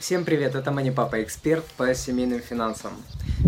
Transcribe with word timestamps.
Всем 0.00 0.24
привет, 0.24 0.54
это 0.54 0.70
Мани 0.70 0.90
Папа, 0.90 1.22
эксперт 1.22 1.62
по 1.76 1.94
семейным 1.94 2.40
финансам. 2.40 2.92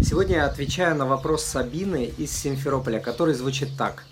Сегодня 0.02 0.36
я 0.36 0.44
отвечаю 0.44 0.94
на 0.94 1.06
вопрос 1.06 1.44
Сабины 1.44 2.12
из 2.18 2.30
Симферополя, 2.30 3.00
который 3.00 3.32
звучит 3.32 3.70
так. 3.78 4.04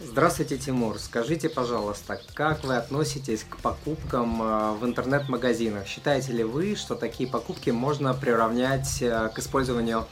Здравствуйте, 0.00 0.56
Тимур. 0.56 0.98
Скажите, 0.98 1.50
пожалуйста, 1.50 2.18
как 2.32 2.64
вы 2.64 2.76
относитесь 2.76 3.44
к 3.44 3.58
покупкам 3.58 4.42
э, 4.42 4.72
в 4.80 4.86
интернет-магазинах? 4.86 5.86
Считаете 5.86 6.32
ли 6.32 6.44
вы, 6.44 6.76
что 6.76 6.94
такие 6.94 7.28
покупки 7.28 7.68
можно 7.68 8.14
приравнять 8.14 9.02
э, 9.02 9.28
к 9.28 9.38
использованию 9.38 10.06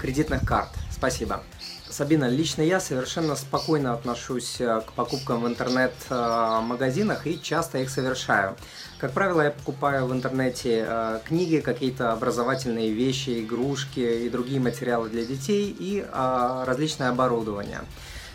кредитных 0.00 0.46
карт? 0.46 0.70
Спасибо. 0.98 1.44
Сабина, 1.88 2.28
лично 2.28 2.60
я 2.62 2.80
совершенно 2.80 3.36
спокойно 3.36 3.94
отношусь 3.94 4.60
э, 4.60 4.82
к 4.84 4.92
покупкам 4.94 5.42
в 5.42 5.46
интернет-магазинах 5.46 7.24
и 7.28 7.40
часто 7.40 7.78
их 7.78 7.88
совершаю. 7.88 8.56
Как 8.98 9.12
правило, 9.12 9.42
я 9.42 9.52
покупаю 9.52 10.06
в 10.06 10.12
интернете 10.12 10.84
э, 10.86 11.20
книги, 11.24 11.60
какие-то 11.60 12.12
образовательные 12.12 12.90
вещи, 12.90 13.44
игрушки 13.44 14.00
и 14.00 14.28
другие 14.28 14.58
материалы 14.58 15.08
для 15.08 15.24
детей 15.24 15.74
и 15.78 16.04
э, 16.04 16.64
различное 16.66 17.10
оборудование. 17.10 17.82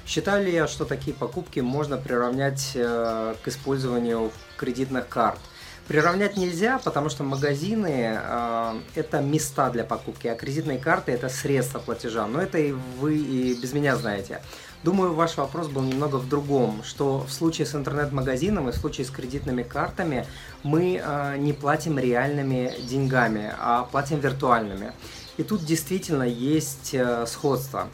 Считаю 0.08 0.46
ли 0.46 0.54
я, 0.54 0.66
что 0.66 0.86
такие 0.86 1.14
покупки 1.14 1.60
можно 1.60 1.98
приравнять 1.98 2.72
к 2.74 3.42
использованию 3.46 4.32
кредитных 4.58 5.08
карт? 5.08 5.40
Приравнять 5.88 6.38
нельзя, 6.38 6.80
потому 6.80 7.10
что 7.10 7.24
магазины 7.24 8.18
э, 8.18 8.80
это 8.96 9.20
места 9.20 9.70
для 9.70 9.84
покупки, 9.84 10.28
а 10.28 10.36
кредитные 10.36 10.80
карты 10.80 11.12
это 11.12 11.28
средства 11.28 11.80
платежа. 11.80 12.26
Но 12.26 12.42
это 12.42 12.58
и 12.58 12.72
вы 12.72 13.18
и 13.18 13.54
без 13.54 13.74
меня 13.74 13.98
знаете. 13.98 14.42
Думаю, 14.84 15.14
ваш 15.14 15.36
вопрос 15.36 15.68
был 15.68 15.82
немного 15.82 16.18
в 16.18 16.30
другом, 16.30 16.84
что 16.84 17.20
в 17.20 17.32
случае 17.32 17.66
с 17.66 17.76
интернет-магазином 17.76 18.70
и 18.70 18.72
в 18.72 18.76
случае 18.76 19.06
с 19.06 19.10
кредитными 19.10 19.64
картами 19.64 20.26
мы 20.64 21.02
э, 21.04 21.38
не 21.38 21.52
платим 21.52 22.00
реальными 22.00 22.74
деньгами, 22.88 23.54
а 23.60 23.84
платим 23.84 24.20
виртуальными. 24.20 24.94
И 25.36 25.44
тут 25.44 25.66
действительно 25.66 26.24
есть 26.24 26.94
э, 26.94 27.26
сходство. 27.28 27.90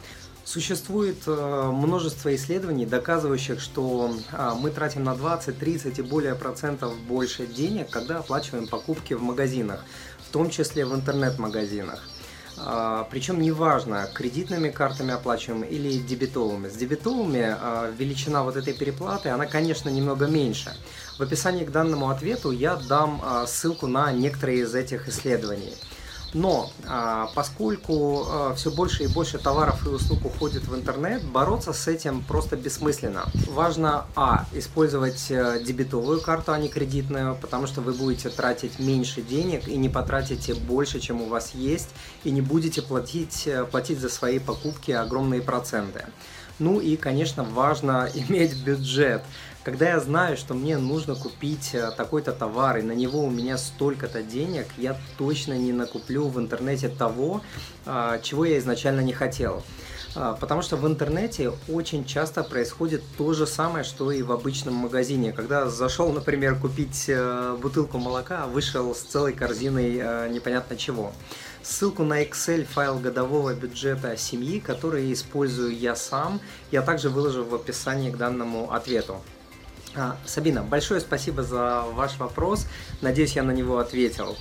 Существует 0.51 1.17
э, 1.27 1.71
множество 1.71 2.33
исследований, 2.35 2.87
доказывающих, 2.87 3.59
что 3.61 4.11
а, 4.31 4.55
мы 4.55 4.71
тратим 4.71 5.03
на 5.03 5.13
20, 5.13 5.59
30 5.59 5.99
и 5.99 6.01
более 6.01 6.33
процентов 6.33 6.99
больше 7.01 7.45
денег, 7.45 7.91
когда 7.91 8.17
оплачиваем 8.17 8.65
покупки 8.65 9.13
в 9.13 9.21
магазинах, 9.21 9.85
в 10.27 10.31
том 10.31 10.49
числе 10.49 10.87
в 10.87 10.95
интернет-магазинах. 10.95 12.01
А, 12.57 13.07
Причем 13.11 13.39
неважно, 13.39 14.09
кредитными 14.11 14.69
картами 14.69 15.13
оплачиваем 15.13 15.61
или 15.61 15.99
дебетовыми. 15.99 16.67
С 16.67 16.73
дебетовыми 16.73 17.55
а, 17.55 17.93
величина 17.95 18.41
вот 18.41 18.55
этой 18.55 18.73
переплаты, 18.73 19.29
она, 19.29 19.45
конечно, 19.45 19.89
немного 19.89 20.25
меньше. 20.25 20.75
В 21.19 21.21
описании 21.21 21.63
к 21.63 21.71
данному 21.71 22.09
ответу 22.09 22.49
я 22.49 22.75
дам 22.75 23.21
ссылку 23.45 23.85
на 23.85 24.11
некоторые 24.11 24.61
из 24.61 24.73
этих 24.73 25.09
исследований. 25.09 25.75
Но 26.33 26.71
а, 26.87 27.29
поскольку 27.33 28.25
а, 28.27 28.53
все 28.55 28.71
больше 28.71 29.03
и 29.03 29.07
больше 29.07 29.39
товаров 29.39 29.85
и 29.85 29.89
услуг 29.89 30.25
уходит 30.25 30.67
в 30.67 30.75
интернет, 30.75 31.23
бороться 31.23 31.73
с 31.73 31.87
этим 31.87 32.23
просто 32.23 32.55
бессмысленно. 32.55 33.25
Важно, 33.47 34.05
а, 34.15 34.45
использовать 34.53 35.27
э, 35.29 35.61
дебетовую 35.63 36.21
карту, 36.21 36.51
а 36.53 36.57
не 36.59 36.69
кредитную, 36.69 37.35
потому 37.35 37.67
что 37.67 37.81
вы 37.81 37.93
будете 37.93 38.29
тратить 38.29 38.79
меньше 38.79 39.21
денег 39.21 39.67
и 39.67 39.77
не 39.77 39.89
потратите 39.89 40.53
больше, 40.53 40.99
чем 40.99 41.21
у 41.21 41.27
вас 41.27 41.53
есть, 41.53 41.89
и 42.23 42.31
не 42.31 42.41
будете 42.41 42.81
платить, 42.81 43.47
э, 43.47 43.65
платить 43.65 43.99
за 43.99 44.09
свои 44.09 44.39
покупки 44.39 44.91
огромные 44.91 45.41
проценты. 45.41 46.05
Ну 46.59 46.79
и, 46.79 46.95
конечно, 46.97 47.43
важно 47.43 48.09
иметь 48.13 48.55
бюджет. 48.63 49.23
Когда 49.63 49.89
я 49.89 49.99
знаю, 49.99 50.37
что 50.37 50.53
мне 50.53 50.77
нужно 50.77 51.15
купить 51.15 51.71
э, 51.73 51.91
такой-то 51.97 52.31
товар, 52.31 52.77
и 52.77 52.81
на 52.81 52.93
него 52.93 53.23
у 53.25 53.29
меня 53.29 53.57
столько-то 53.57 54.23
денег, 54.23 54.67
я 54.77 54.97
точно 55.17 55.57
не 55.57 55.73
накуплю 55.73 56.27
в 56.27 56.39
интернете 56.39 56.87
того, 56.87 57.41
а, 57.85 58.19
чего 58.19 58.45
я 58.45 58.57
изначально 58.57 59.01
не 59.01 59.11
хотел. 59.11 59.63
А, 60.15 60.33
потому 60.33 60.61
что 60.61 60.77
в 60.77 60.87
интернете 60.87 61.51
очень 61.67 62.05
часто 62.05 62.43
происходит 62.43 63.03
то 63.17 63.33
же 63.33 63.45
самое, 63.45 63.83
что 63.83 64.11
и 64.11 64.21
в 64.21 64.31
обычном 64.31 64.75
магазине. 64.75 65.33
Когда 65.33 65.69
зашел, 65.69 66.11
например, 66.11 66.55
купить 66.55 67.05
э, 67.07 67.57
бутылку 67.61 67.97
молока, 67.97 68.45
а 68.45 68.47
вышел 68.47 68.95
с 68.95 69.01
целой 69.01 69.33
корзиной 69.33 69.97
э, 69.97 70.29
непонятно 70.29 70.77
чего. 70.77 71.11
Ссылку 71.61 72.03
на 72.03 72.23
Excel 72.23 72.63
файл 72.63 72.97
годового 72.97 73.53
бюджета 73.53 74.15
семьи, 74.15 74.59
который 74.59 75.11
использую 75.11 75.77
я 75.77 75.95
сам, 75.95 76.39
я 76.71 76.81
также 76.81 77.09
выложу 77.09 77.43
в 77.43 77.53
описании 77.53 78.09
к 78.09 78.17
данному 78.17 78.71
ответу. 78.71 79.21
А, 79.95 80.17
Сабина, 80.25 80.63
большое 80.63 81.01
спасибо 81.01 81.43
за 81.43 81.83
ваш 81.93 82.17
вопрос. 82.17 82.67
Надеюсь, 83.01 83.35
я 83.35 83.43
на 83.43 83.51
него 83.51 83.79
ответил. 83.79 84.37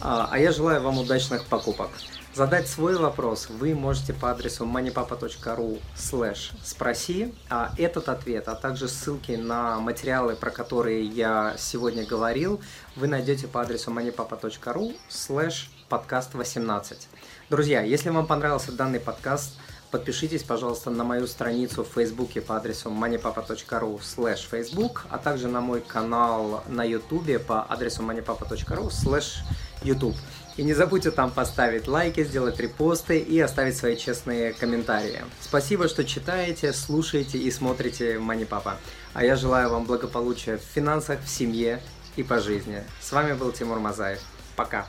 А, 0.00 0.28
а 0.30 0.38
я 0.38 0.52
желаю 0.52 0.82
вам 0.82 0.98
удачных 0.98 1.44
покупок. 1.46 1.90
Задать 2.34 2.66
свой 2.66 2.96
вопрос 2.96 3.48
вы 3.50 3.74
можете 3.74 4.14
по 4.14 4.30
адресу 4.30 4.64
moneypapa.ru 4.64 5.82
slash 5.94 6.54
спроси, 6.64 7.34
а 7.50 7.74
этот 7.76 8.08
ответ, 8.08 8.48
а 8.48 8.54
также 8.54 8.88
ссылки 8.88 9.32
на 9.32 9.78
материалы, 9.78 10.34
про 10.34 10.50
которые 10.50 11.04
я 11.04 11.54
сегодня 11.58 12.06
говорил, 12.06 12.62
вы 12.96 13.06
найдете 13.06 13.48
по 13.48 13.60
адресу 13.60 13.90
moneypapa.ru 13.90 14.96
slash 15.10 15.66
подкаст 15.90 16.32
18. 16.32 17.08
Друзья, 17.50 17.82
если 17.82 18.08
вам 18.08 18.26
понравился 18.26 18.72
данный 18.72 19.00
подкаст, 19.00 19.58
подпишитесь, 19.92 20.42
пожалуйста, 20.42 20.90
на 20.90 21.04
мою 21.04 21.28
страницу 21.28 21.84
в 21.84 21.88
Фейсбуке 21.94 22.40
по 22.40 22.56
адресу 22.56 22.90
moneypapa.ru 22.90 24.00
slash 24.00 24.40
facebook, 24.50 25.02
а 25.10 25.18
также 25.18 25.46
на 25.46 25.60
мой 25.60 25.80
канал 25.80 26.64
на 26.66 26.82
Ютубе 26.82 27.38
по 27.38 27.62
адресу 27.62 28.02
moneypapa.ru 28.02 28.88
slash 28.88 29.44
YouTube. 29.84 30.16
И 30.56 30.64
не 30.64 30.74
забудьте 30.74 31.10
там 31.10 31.30
поставить 31.30 31.88
лайки, 31.88 32.24
сделать 32.24 32.58
репосты 32.58 33.18
и 33.18 33.38
оставить 33.38 33.76
свои 33.76 33.96
честные 33.96 34.52
комментарии. 34.52 35.20
Спасибо, 35.40 35.88
что 35.88 36.04
читаете, 36.04 36.72
слушаете 36.72 37.38
и 37.38 37.50
смотрите 37.50 38.18
Мани 38.18 38.44
Папа. 38.44 38.76
А 39.14 39.24
я 39.24 39.36
желаю 39.36 39.70
вам 39.70 39.84
благополучия 39.84 40.56
в 40.56 40.62
финансах, 40.62 41.20
в 41.22 41.28
семье 41.28 41.80
и 42.16 42.22
по 42.22 42.38
жизни. 42.40 42.82
С 43.00 43.12
вами 43.12 43.34
был 43.34 43.52
Тимур 43.52 43.78
Мазаев. 43.78 44.20
Пока. 44.56 44.86